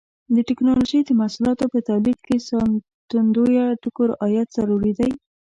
د 0.35 0.37
ټېکنالوجۍ 0.47 0.99
د 1.05 1.09
محصولاتو 1.19 1.65
په 1.73 1.79
تولید 1.89 2.17
کې 2.27 2.35
د 2.39 2.45
ساتندویه 2.49 3.65
ټکو 3.81 4.03
رعایت 4.11 4.47
ضروري 4.57 4.91
دی. 4.99 5.11